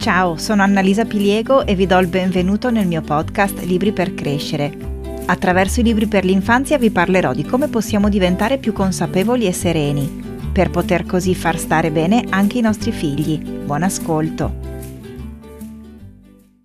Ciao, 0.00 0.38
sono 0.38 0.62
Annalisa 0.62 1.04
Piliego 1.04 1.66
e 1.66 1.74
vi 1.74 1.84
do 1.84 1.98
il 1.98 2.06
benvenuto 2.06 2.70
nel 2.70 2.86
mio 2.86 3.02
podcast 3.02 3.58
Libri 3.64 3.92
per 3.92 4.14
crescere. 4.14 4.74
Attraverso 5.26 5.80
i 5.80 5.82
libri 5.82 6.06
per 6.06 6.24
l'infanzia 6.24 6.78
vi 6.78 6.90
parlerò 6.90 7.34
di 7.34 7.44
come 7.44 7.68
possiamo 7.68 8.08
diventare 8.08 8.56
più 8.56 8.72
consapevoli 8.72 9.44
e 9.44 9.52
sereni, 9.52 10.48
per 10.54 10.70
poter 10.70 11.04
così 11.04 11.34
far 11.34 11.58
stare 11.58 11.90
bene 11.90 12.24
anche 12.30 12.56
i 12.56 12.62
nostri 12.62 12.92
figli. 12.92 13.38
Buon 13.40 13.82
ascolto. 13.82 14.54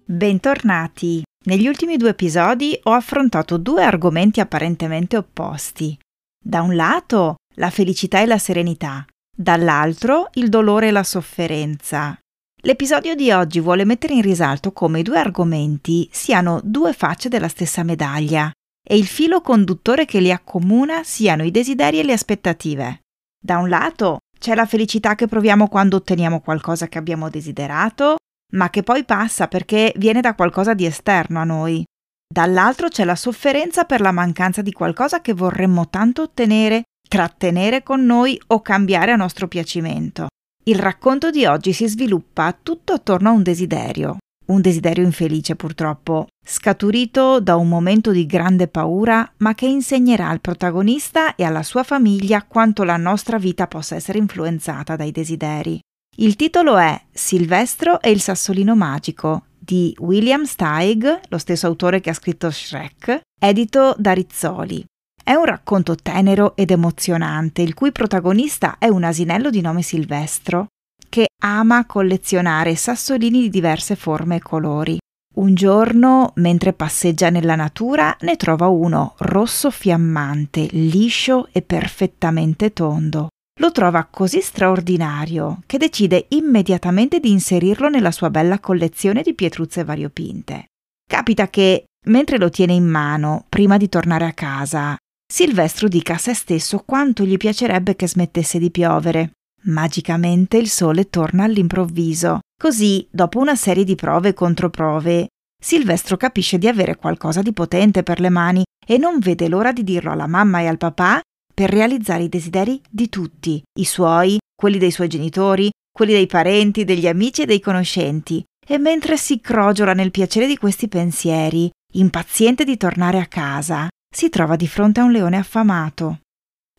Bentornati. 0.05 1.23
Negli 1.43 1.67
ultimi 1.67 1.97
due 1.97 2.11
episodi 2.11 2.79
ho 2.83 2.93
affrontato 2.93 3.57
due 3.57 3.83
argomenti 3.83 4.39
apparentemente 4.39 5.17
opposti. 5.17 5.99
Da 6.41 6.61
un 6.61 6.73
lato, 6.73 7.35
la 7.55 7.69
felicità 7.69 8.21
e 8.21 8.27
la 8.27 8.37
serenità, 8.37 9.05
dall'altro, 9.35 10.29
il 10.35 10.47
dolore 10.47 10.87
e 10.87 10.91
la 10.91 11.03
sofferenza, 11.03 12.17
L'episodio 12.65 13.13
di 13.13 13.29
oggi 13.29 13.59
vuole 13.59 13.85
mettere 13.85 14.15
in 14.15 14.23
risalto 14.23 14.71
come 14.71 15.01
i 15.01 15.03
due 15.03 15.19
argomenti 15.19 16.09
siano 16.11 16.61
due 16.63 16.93
facce 16.93 17.29
della 17.29 17.47
stessa 17.47 17.83
medaglia 17.83 18.51
e 18.83 18.97
il 18.97 19.05
filo 19.05 19.41
conduttore 19.41 20.05
che 20.05 20.19
li 20.19 20.31
accomuna 20.31 21.03
siano 21.03 21.43
i 21.43 21.51
desideri 21.51 21.99
e 21.99 22.03
le 22.03 22.13
aspettative. 22.13 23.01
Da 23.39 23.59
un 23.59 23.69
lato 23.69 24.17
c'è 24.39 24.55
la 24.55 24.65
felicità 24.65 25.13
che 25.13 25.27
proviamo 25.27 25.67
quando 25.67 25.97
otteniamo 25.97 26.39
qualcosa 26.39 26.87
che 26.87 26.97
abbiamo 26.97 27.29
desiderato, 27.29 28.15
ma 28.53 28.71
che 28.71 28.81
poi 28.81 29.05
passa 29.05 29.47
perché 29.47 29.93
viene 29.97 30.21
da 30.21 30.33
qualcosa 30.33 30.73
di 30.73 30.87
esterno 30.87 31.39
a 31.39 31.43
noi. 31.43 31.83
Dall'altro 32.27 32.87
c'è 32.87 33.03
la 33.03 33.15
sofferenza 33.15 33.83
per 33.83 34.01
la 34.01 34.11
mancanza 34.11 34.63
di 34.63 34.71
qualcosa 34.71 35.21
che 35.21 35.33
vorremmo 35.33 35.87
tanto 35.89 36.23
ottenere, 36.23 36.81
trattenere 37.07 37.83
con 37.83 38.03
noi 38.03 38.41
o 38.47 38.63
cambiare 38.63 39.11
a 39.11 39.17
nostro 39.17 39.47
piacimento. 39.47 40.29
Il 40.67 40.79
racconto 40.79 41.29
di 41.29 41.45
oggi 41.45 41.73
si 41.73 41.87
sviluppa 41.87 42.57
tutto 42.59 42.93
attorno 42.93 43.29
a 43.29 43.33
un 43.33 43.43
desiderio, 43.43 44.17
un 44.47 44.61
desiderio 44.61 45.03
infelice 45.03 45.55
purtroppo, 45.55 46.25
scaturito 46.43 47.39
da 47.39 47.55
un 47.55 47.69
momento 47.69 48.09
di 48.09 48.25
grande 48.25 48.67
paura, 48.67 49.31
ma 49.37 49.53
che 49.53 49.67
insegnerà 49.67 50.27
al 50.27 50.41
protagonista 50.41 51.35
e 51.35 51.43
alla 51.43 51.61
sua 51.61 51.83
famiglia 51.83 52.43
quanto 52.45 52.83
la 52.83 52.97
nostra 52.97 53.37
vita 53.37 53.67
possa 53.67 53.93
essere 53.93 54.17
influenzata 54.17 54.95
dai 54.95 55.11
desideri. 55.11 55.79
Il 56.17 56.35
titolo 56.35 56.77
è 56.77 56.99
Silvestro 57.11 58.01
e 58.01 58.09
il 58.09 58.21
sassolino 58.21 58.75
magico 58.75 59.43
di 59.59 59.95
William 59.99 60.45
Steig, 60.45 61.19
lo 61.27 61.37
stesso 61.37 61.67
autore 61.67 61.99
che 61.99 62.09
ha 62.09 62.13
scritto 62.13 62.49
Shrek, 62.49 63.21
edito 63.39 63.93
da 63.99 64.13
Rizzoli. 64.13 64.83
È 65.27 65.33
un 65.33 65.45
racconto 65.45 65.95
tenero 65.95 66.55
ed 66.55 66.69
emozionante, 66.69 67.63
il 67.63 67.73
cui 67.73 67.91
protagonista 67.91 68.75
è 68.77 68.89
un 68.89 69.03
asinello 69.03 69.49
di 69.49 69.59
nome 69.59 69.81
Silvestro, 69.81 70.67
che 71.09 71.29
ama 71.41 71.87
collezionare 71.87 72.75
sassolini 72.75 73.41
di 73.41 73.49
diverse 73.49 73.95
forme 73.95 74.35
e 74.35 74.39
colori. 74.39 74.99
Un 75.37 75.55
giorno, 75.55 76.31
mentre 76.35 76.73
passeggia 76.73 77.31
nella 77.31 77.55
natura, 77.55 78.15
ne 78.19 78.35
trova 78.35 78.67
uno 78.67 79.15
rosso 79.17 79.71
fiammante, 79.71 80.67
liscio 80.69 81.49
e 81.51 81.63
perfettamente 81.63 82.71
tondo. 82.71 83.29
Lo 83.59 83.71
trova 83.71 84.05
così 84.05 84.41
straordinario 84.41 85.63
che 85.65 85.79
decide 85.79 86.27
immediatamente 86.29 87.19
di 87.19 87.31
inserirlo 87.31 87.89
nella 87.89 88.11
sua 88.11 88.29
bella 88.29 88.59
collezione 88.59 89.23
di 89.23 89.33
pietruzze 89.33 89.83
variopinte. 89.83 90.65
Capita 91.09 91.47
che, 91.47 91.85
mentre 92.09 92.37
lo 92.37 92.51
tiene 92.51 92.73
in 92.73 92.85
mano, 92.85 93.45
prima 93.49 93.77
di 93.77 93.89
tornare 93.89 94.25
a 94.25 94.33
casa, 94.33 94.95
Silvestro 95.27 95.87
dica 95.87 96.13
a 96.13 96.17
se 96.17 96.33
stesso 96.33 96.83
quanto 96.85 97.23
gli 97.23 97.37
piacerebbe 97.37 97.95
che 97.95 98.07
smettesse 98.07 98.59
di 98.59 98.69
piovere. 98.69 99.31
Magicamente 99.63 100.57
il 100.57 100.69
sole 100.69 101.09
torna 101.09 101.43
all'improvviso. 101.43 102.39
Così, 102.57 103.07
dopo 103.09 103.39
una 103.39 103.55
serie 103.55 103.83
di 103.83 103.95
prove 103.95 104.29
e 104.29 104.33
controprove, 104.33 105.27
Silvestro 105.59 106.15
capisce 106.15 106.59
di 106.59 106.67
avere 106.67 106.95
qualcosa 106.95 107.41
di 107.41 107.51
potente 107.53 108.03
per 108.03 108.19
le 108.19 108.29
mani 108.29 108.63
e 108.85 108.97
non 108.97 109.17
vede 109.17 109.47
l'ora 109.47 109.71
di 109.71 109.83
dirlo 109.83 110.11
alla 110.11 110.27
mamma 110.27 110.59
e 110.59 110.67
al 110.67 110.77
papà 110.77 111.19
per 111.53 111.71
realizzare 111.71 112.23
i 112.23 112.29
desideri 112.29 112.79
di 112.87 113.09
tutti, 113.09 113.63
i 113.79 113.85
suoi, 113.85 114.37
quelli 114.55 114.77
dei 114.77 114.91
suoi 114.91 115.07
genitori, 115.07 115.71
quelli 115.91 116.13
dei 116.13 116.27
parenti, 116.27 116.83
degli 116.83 117.07
amici 117.07 117.41
e 117.41 117.45
dei 117.45 117.59
conoscenti. 117.59 118.43
E 118.67 118.77
mentre 118.77 119.17
si 119.17 119.41
crogiola 119.41 119.93
nel 119.93 120.11
piacere 120.11 120.45
di 120.45 120.57
questi 120.57 120.87
pensieri, 120.87 121.69
impaziente 121.93 122.63
di 122.63 122.77
tornare 122.77 123.19
a 123.19 123.25
casa, 123.25 123.87
si 124.15 124.29
trova 124.29 124.55
di 124.55 124.65
fronte 124.65 125.01
a 125.01 125.03
un 125.03 125.11
leone 125.11 125.35
affamato. 125.35 126.21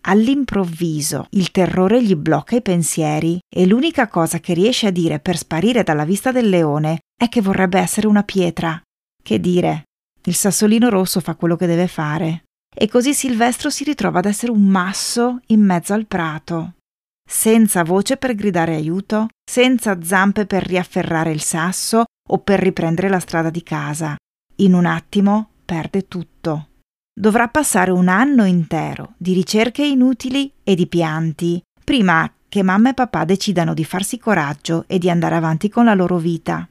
All'improvviso 0.08 1.26
il 1.32 1.50
terrore 1.50 2.02
gli 2.02 2.14
blocca 2.14 2.56
i 2.56 2.62
pensieri 2.62 3.38
e 3.54 3.66
l'unica 3.66 4.08
cosa 4.08 4.38
che 4.38 4.54
riesce 4.54 4.86
a 4.86 4.90
dire 4.90 5.18
per 5.18 5.36
sparire 5.36 5.82
dalla 5.82 6.06
vista 6.06 6.32
del 6.32 6.48
leone 6.48 7.00
è 7.14 7.28
che 7.28 7.42
vorrebbe 7.42 7.78
essere 7.78 8.06
una 8.06 8.22
pietra. 8.22 8.80
Che 9.22 9.38
dire? 9.38 9.82
Il 10.24 10.34
sassolino 10.34 10.88
rosso 10.88 11.20
fa 11.20 11.34
quello 11.34 11.56
che 11.56 11.66
deve 11.66 11.88
fare. 11.88 12.44
E 12.74 12.88
così 12.88 13.12
Silvestro 13.12 13.68
si 13.68 13.84
ritrova 13.84 14.20
ad 14.20 14.24
essere 14.24 14.50
un 14.50 14.64
masso 14.64 15.40
in 15.48 15.60
mezzo 15.60 15.92
al 15.92 16.06
prato, 16.06 16.76
senza 17.28 17.84
voce 17.84 18.16
per 18.16 18.34
gridare 18.34 18.74
aiuto, 18.74 19.28
senza 19.44 20.02
zampe 20.02 20.46
per 20.46 20.64
riafferrare 20.64 21.32
il 21.32 21.42
sasso 21.42 22.04
o 22.28 22.38
per 22.38 22.60
riprendere 22.60 23.10
la 23.10 23.20
strada 23.20 23.50
di 23.50 23.62
casa. 23.62 24.16
In 24.56 24.72
un 24.72 24.86
attimo 24.86 25.50
perde 25.66 26.06
tutto 26.08 26.35
dovrà 27.18 27.48
passare 27.48 27.90
un 27.90 28.08
anno 28.08 28.44
intero 28.44 29.14
di 29.16 29.32
ricerche 29.32 29.82
inutili 29.84 30.52
e 30.62 30.74
di 30.74 30.86
pianti 30.86 31.62
prima 31.82 32.30
che 32.48 32.62
mamma 32.62 32.90
e 32.90 32.94
papà 32.94 33.24
decidano 33.24 33.72
di 33.72 33.84
farsi 33.84 34.18
coraggio 34.18 34.84
e 34.86 34.98
di 34.98 35.08
andare 35.08 35.34
avanti 35.34 35.70
con 35.70 35.86
la 35.86 35.94
loro 35.94 36.18
vita. 36.18 36.68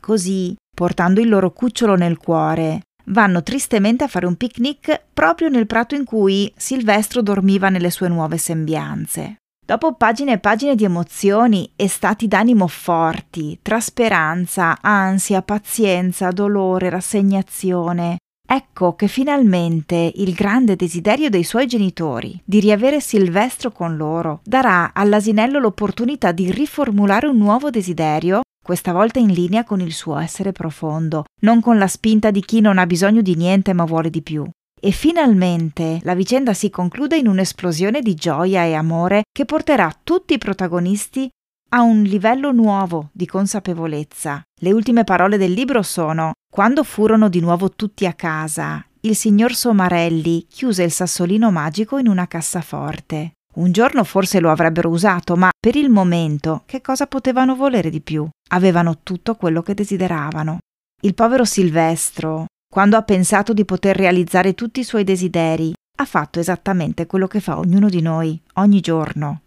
Così, 0.00 0.54
portando 0.74 1.20
il 1.20 1.28
loro 1.28 1.52
cucciolo 1.52 1.96
nel 1.96 2.16
cuore, 2.16 2.82
vanno 3.06 3.42
tristemente 3.42 4.04
a 4.04 4.08
fare 4.08 4.26
un 4.26 4.36
picnic 4.36 5.02
proprio 5.12 5.48
nel 5.48 5.66
prato 5.66 5.94
in 5.94 6.04
cui 6.04 6.52
Silvestro 6.56 7.22
dormiva 7.22 7.68
nelle 7.68 7.90
sue 7.90 8.08
nuove 8.08 8.38
sembianze. 8.38 9.36
Dopo 9.66 9.94
pagine 9.94 10.32
e 10.32 10.38
pagine 10.38 10.74
di 10.74 10.84
emozioni 10.84 11.72
e 11.74 11.88
stati 11.88 12.28
d'animo 12.28 12.66
forti, 12.68 13.58
tra 13.60 13.80
speranza, 13.80 14.78
ansia, 14.80 15.42
pazienza, 15.42 16.30
dolore, 16.30 16.88
rassegnazione, 16.88 18.16
Ecco 18.50 18.94
che 18.94 19.08
finalmente 19.08 20.10
il 20.14 20.32
grande 20.32 20.74
desiderio 20.74 21.28
dei 21.28 21.44
suoi 21.44 21.66
genitori 21.66 22.40
di 22.42 22.60
riavere 22.60 22.98
Silvestro 22.98 23.70
con 23.70 23.98
loro 23.98 24.40
darà 24.42 24.92
all'asinello 24.94 25.58
l'opportunità 25.58 26.32
di 26.32 26.50
riformulare 26.50 27.26
un 27.26 27.36
nuovo 27.36 27.68
desiderio, 27.68 28.40
questa 28.64 28.92
volta 28.92 29.18
in 29.18 29.32
linea 29.32 29.64
con 29.64 29.80
il 29.80 29.92
suo 29.92 30.16
essere 30.16 30.52
profondo, 30.52 31.24
non 31.42 31.60
con 31.60 31.76
la 31.76 31.86
spinta 31.86 32.30
di 32.30 32.40
chi 32.40 32.62
non 32.62 32.78
ha 32.78 32.86
bisogno 32.86 33.20
di 33.20 33.34
niente 33.34 33.74
ma 33.74 33.84
vuole 33.84 34.08
di 34.08 34.22
più. 34.22 34.48
E 34.80 34.92
finalmente 34.92 35.98
la 36.02 36.14
vicenda 36.14 36.54
si 36.54 36.70
conclude 36.70 37.18
in 37.18 37.28
un'esplosione 37.28 38.00
di 38.00 38.14
gioia 38.14 38.64
e 38.64 38.72
amore 38.72 39.24
che 39.30 39.44
porterà 39.44 39.94
tutti 40.02 40.32
i 40.32 40.38
protagonisti 40.38 41.28
a 41.70 41.82
un 41.82 42.02
livello 42.02 42.52
nuovo 42.52 43.10
di 43.12 43.26
consapevolezza. 43.26 44.42
Le 44.60 44.72
ultime 44.72 45.04
parole 45.04 45.36
del 45.36 45.52
libro 45.52 45.82
sono 45.82 46.32
quando 46.50 46.82
furono 46.82 47.28
di 47.28 47.40
nuovo 47.40 47.70
tutti 47.70 48.06
a 48.06 48.14
casa, 48.14 48.84
il 49.00 49.14
signor 49.14 49.54
Somarelli 49.54 50.46
chiuse 50.48 50.82
il 50.82 50.90
sassolino 50.90 51.50
magico 51.50 51.98
in 51.98 52.08
una 52.08 52.26
cassaforte. 52.26 53.32
Un 53.56 53.72
giorno 53.72 54.02
forse 54.04 54.40
lo 54.40 54.50
avrebbero 54.50 54.88
usato, 54.88 55.36
ma 55.36 55.50
per 55.58 55.76
il 55.76 55.90
momento 55.90 56.62
che 56.66 56.80
cosa 56.80 57.06
potevano 57.06 57.54
volere 57.54 57.90
di 57.90 58.00
più? 58.00 58.26
Avevano 58.50 59.00
tutto 59.02 59.36
quello 59.36 59.62
che 59.62 59.74
desideravano. 59.74 60.58
Il 61.02 61.14
povero 61.14 61.44
Silvestro, 61.44 62.46
quando 62.68 62.96
ha 62.96 63.02
pensato 63.02 63.52
di 63.52 63.64
poter 63.64 63.96
realizzare 63.96 64.54
tutti 64.54 64.80
i 64.80 64.84
suoi 64.84 65.04
desideri, 65.04 65.72
ha 66.00 66.04
fatto 66.04 66.40
esattamente 66.40 67.06
quello 67.06 67.26
che 67.26 67.40
fa 67.40 67.58
ognuno 67.58 67.88
di 67.88 68.00
noi, 68.00 68.40
ogni 68.54 68.80
giorno. 68.80 69.42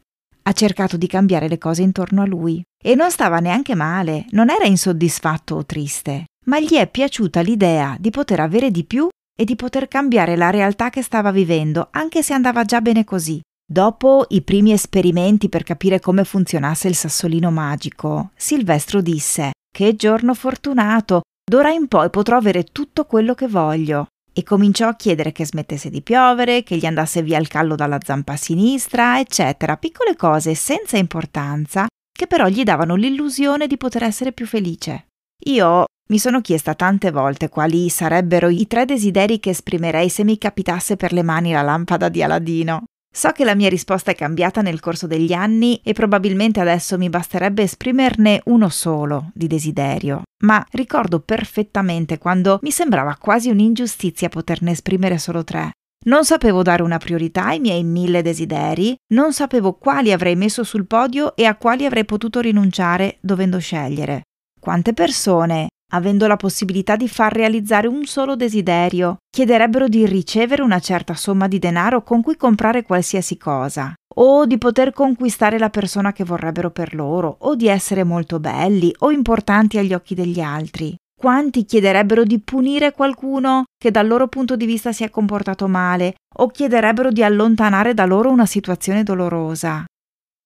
Ha 0.52 0.54
cercato 0.54 0.98
di 0.98 1.08
cambiare 1.08 1.48
le 1.48 1.58
cose 1.58 1.82
intorno 1.82 2.22
a 2.22 2.26
lui. 2.26 2.62
E 2.84 2.94
non 2.94 3.10
stava 3.10 3.40
neanche 3.40 3.74
male, 3.74 4.26
non 4.32 4.50
era 4.50 4.66
insoddisfatto 4.66 5.56
o 5.56 5.66
triste 5.66 6.26
ma 6.46 6.60
gli 6.60 6.74
è 6.74 6.90
piaciuta 6.90 7.42
l'idea 7.42 7.96
di 8.00 8.10
poter 8.10 8.40
avere 8.40 8.72
di 8.72 8.84
più 8.84 9.08
e 9.38 9.44
di 9.44 9.56
poter 9.56 9.88
cambiare 9.88 10.36
la 10.36 10.50
realtà 10.50 10.90
che 10.90 11.02
stava 11.02 11.32
vivendo, 11.32 11.90
anche 11.92 12.24
se 12.24 12.34
andava 12.34 12.64
già 12.64 12.82
bene 12.82 13.04
così. 13.04 13.40
Dopo 13.66 14.26
i 14.30 14.42
primi 14.42 14.72
esperimenti 14.72 15.50
per 15.50 15.64
capire 15.64 16.00
come 16.00 16.24
funzionasse 16.24 16.88
il 16.88 16.96
sassolino 16.96 17.52
magico, 17.52 18.32
Silvestro 18.36 19.02
disse 19.02 19.52
Che 19.74 19.96
giorno 19.96 20.34
fortunato! 20.34 21.22
D'ora 21.50 21.70
in 21.70 21.88
poi 21.88 22.10
potrò 22.10 22.38
avere 22.38 22.66
tutto 22.66 23.06
quello 23.06 23.34
che 23.34 23.48
voglio. 23.48 24.08
E 24.34 24.44
cominciò 24.44 24.88
a 24.88 24.96
chiedere 24.96 25.32
che 25.32 25.46
smettesse 25.46 25.90
di 25.90 26.02
piovere, 26.02 26.64
che 26.64 26.78
gli 26.78 26.86
andasse 26.86 27.22
via 27.22 27.38
il 27.38 27.48
callo 27.48 27.76
dalla 27.76 28.00
zampa 28.02 28.36
sinistra, 28.38 29.20
eccetera, 29.20 29.78
piccole 29.78 30.16
cose 30.16 30.56
senza 30.56 30.98
importanza 30.98 31.88
che 32.12 32.28
però 32.28 32.48
gli 32.48 32.64
davano 32.64 32.96
l'illusione 32.96 33.68
di 33.68 33.78
poter 33.78 34.04
essere 34.04 34.32
più 34.32 34.46
felice. 34.46 35.08
Io 35.46 35.86
mi 36.10 36.20
sono 36.20 36.40
chiesta 36.42 36.76
tante 36.76 37.10
volte 37.10 37.50
quali 37.50 37.90
sarebbero 37.90 38.48
i 38.50 38.68
tre 38.68 38.86
desideri 38.86 39.40
che 39.40 39.50
esprimerei 39.50 40.08
se 40.08 40.24
mi 40.24 40.38
capitasse 40.38 40.98
per 40.98 41.14
le 41.14 41.24
mani 41.24 41.52
la 41.52 41.62
lampada 41.62 42.10
di 42.10 42.22
Aladino. 42.22 42.84
So 43.14 43.32
che 43.32 43.44
la 43.44 43.56
mia 43.56 43.68
risposta 43.68 44.12
è 44.12 44.16
cambiata 44.16 44.62
nel 44.62 44.80
corso 44.80 45.06
degli 45.06 45.34
anni 45.34 45.82
e 45.84 45.92
probabilmente 45.92 46.62
adesso 46.62 46.98
mi 46.98 47.10
basterebbe 47.10 47.62
esprimerne 47.62 48.42
uno 48.46 48.70
solo 48.70 49.32
di 49.34 49.48
desiderio, 49.48 50.22
ma 50.46 50.66
ricordo 50.72 51.20
perfettamente 51.20 52.18
quando 52.18 52.60
mi 52.62 52.72
sembrava 52.72 53.18
quasi 53.20 53.50
un'ingiustizia 53.50 54.30
poterne 54.30 54.72
esprimere 54.72 55.18
solo 55.18 55.44
tre. 55.44 55.72
Non 56.06 56.24
sapevo 56.24 56.62
dare 56.64 56.84
una 56.84 56.98
priorità 56.98 57.48
ai 57.48 57.60
miei 57.60 57.84
mille 57.84 58.22
desideri, 58.22 58.96
non 59.14 59.34
sapevo 59.34 59.74
quali 59.74 60.14
avrei 60.14 60.38
messo 60.38 60.64
sul 60.64 60.88
podio 60.88 61.36
e 61.36 61.44
a 61.44 61.56
quali 61.56 61.86
avrei 61.86 62.06
potuto 62.06 62.40
rinunciare 62.40 63.18
dovendo 63.20 63.60
scegliere. 63.60 64.22
Quante 64.58 64.94
persone, 64.94 65.68
avendo 65.92 66.28
la 66.28 66.36
possibilità 66.36 66.96
di 66.96 67.08
far 67.08 67.34
realizzare 67.34 67.88
un 67.88 68.06
solo 68.06 68.36
desiderio, 68.36 69.18
chiederebbero 69.30 69.88
di 69.88 70.06
ricevere 70.06 70.62
una 70.62 70.80
certa 70.80 71.16
somma 71.16 71.48
di 71.48 71.60
denaro 71.60 72.04
con 72.04 72.22
cui 72.22 72.36
comprare 72.36 72.84
qualsiasi 72.84 73.38
cosa, 73.38 73.94
o 74.16 74.46
di 74.46 74.58
poter 74.58 74.92
conquistare 74.94 75.58
la 75.58 75.70
persona 75.70 76.12
che 76.12 76.24
vorrebbero 76.24 76.72
per 76.72 76.94
loro, 76.94 77.36
o 77.40 77.56
di 77.56 77.68
essere 77.68 78.04
molto 78.04 78.40
belli 78.40 78.94
o 79.00 79.12
importanti 79.12 79.78
agli 79.78 79.94
occhi 79.94 80.16
degli 80.16 80.40
altri. 80.40 80.96
Quanti 81.22 81.66
chiederebbero 81.66 82.24
di 82.24 82.40
punire 82.40 82.94
qualcuno 82.94 83.66
che 83.78 83.92
dal 83.92 84.08
loro 84.08 84.28
punto 84.28 84.56
di 84.56 84.66
vista 84.66 84.92
si 84.92 85.04
è 85.04 85.12
comportato 85.12 85.68
male 85.68 86.16
o 86.38 86.48
chiederebbero 86.48 87.12
di 87.12 87.24
allontanare 87.24 87.94
da 87.94 88.06
loro 88.06 88.32
una 88.32 88.48
situazione 88.48 89.04
dolorosa? 89.04 89.86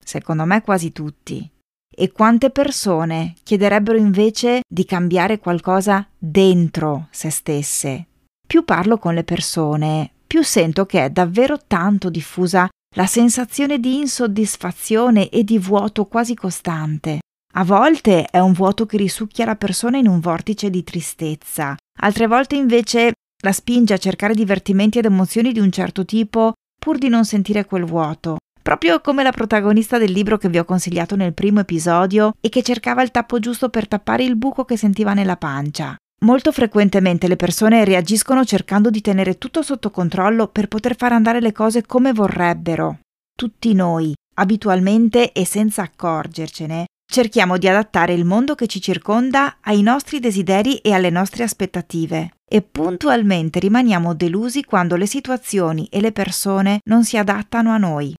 Secondo 0.03 0.44
me 0.44 0.62
quasi 0.62 0.92
tutti. 0.92 1.50
E 1.97 2.12
quante 2.12 2.50
persone 2.50 3.36
chiederebbero 3.42 3.97
invece 3.97 4.63
di 4.68 4.83
cambiare 4.83 5.39
qualcosa 5.39 6.06
dentro 6.18 7.07
se 7.09 7.30
stesse? 7.30 8.07
Più 8.45 8.65
parlo 8.65 8.97
con 8.97 9.13
le 9.13 9.24
persone, 9.24 10.12
più 10.27 10.44
sento 10.44 10.86
che 10.86 11.06
è 11.06 11.09
davvero 11.09 11.57
tanto 11.65 12.09
diffusa 12.09 12.68
la 12.97 13.06
sensazione 13.06 13.80
di 13.80 13.95
insoddisfazione 13.95 15.30
e 15.30 15.45
di 15.45 15.57
vuoto 15.57 16.06
quasi 16.07 16.36
costante. 16.36 17.19
A 17.53 17.63
volte 17.63 18.25
è 18.25 18.39
un 18.39 18.51
vuoto 18.51 18.86
che 18.86 18.97
risucchia 18.97 19.45
la 19.45 19.56
persona 19.56 19.97
in 19.97 20.09
un 20.09 20.19
vortice 20.19 20.69
di 20.69 20.83
tristezza, 20.83 21.77
altre 22.01 22.27
volte 22.27 22.57
invece 22.57 23.13
la 23.42 23.53
spinge 23.53 23.94
a 23.94 23.97
cercare 23.97 24.33
divertimenti 24.33 24.97
ed 24.97 25.06
emozioni 25.06 25.53
di 25.53 25.59
un 25.59 25.71
certo 25.71 26.03
tipo 26.03 26.51
pur 26.77 26.97
di 26.97 27.07
non 27.07 27.24
sentire 27.24 27.63
quel 27.63 27.86
vuoto, 27.86 28.36
proprio 28.65 29.00
come 29.00 29.21
la 29.21 29.29
protagonista 29.29 30.00
del 30.00 30.12
libro 30.12 30.39
che 30.39 30.50
vi 30.50 30.57
ho 30.57 30.65
consigliato 30.65 31.15
nel 31.15 31.35
primo 31.35 31.59
episodio 31.59 32.33
e 32.41 32.50
che 32.50 32.63
cercava 32.63 33.03
il 33.03 33.12
tappo 33.12 33.38
giusto 33.38 33.69
per 33.69 33.88
tappare 33.88 34.23
il 34.23 34.35
buco 34.38 34.65
che 34.65 34.75
sentiva 34.75 35.13
nella 35.13 35.38
pancia. 35.38 35.95
Molto 36.23 36.51
frequentemente 36.51 37.27
le 37.27 37.35
persone 37.35 37.85
reagiscono 37.85 38.44
cercando 38.44 38.89
di 38.89 39.01
tenere 39.01 39.38
tutto 39.38 39.62
sotto 39.62 39.91
controllo 39.91 40.47
per 40.47 40.67
poter 40.67 40.95
far 40.95 41.12
andare 41.12 41.41
le 41.41 41.51
cose 41.51 41.85
come 41.85 42.12
vorrebbero. 42.12 43.01
Tutti 43.38 43.71
noi, 43.75 44.15
abitualmente 44.38 45.31
e 45.31 45.45
senza 45.45 45.83
accorgercene, 45.83 46.85
Cerchiamo 47.07 47.59
di 47.59 47.69
adattare 47.69 48.13
il 48.13 48.25
mondo 48.25 48.56
che 48.56 48.65
ci 48.65 48.81
circonda 48.81 49.57
ai 49.61 49.83
nostri 49.83 50.19
desideri 50.19 50.77
e 50.77 50.91
alle 50.91 51.11
nostre 51.11 51.44
aspettative 51.44 52.31
e 52.50 52.63
puntualmente 52.63 53.59
rimaniamo 53.59 54.15
delusi 54.15 54.63
quando 54.63 54.95
le 54.95 55.06
situazioni 55.06 55.88
e 55.91 56.01
le 56.01 56.11
persone 56.11 56.79
non 56.85 57.03
si 57.03 57.15
adattano 57.15 57.69
a 57.69 57.77
noi. 57.77 58.15